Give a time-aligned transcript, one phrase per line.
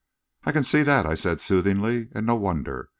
[0.45, 2.89] "I can see that," I said, soothingly; "and no wonder.